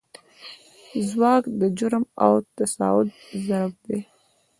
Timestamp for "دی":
3.85-3.99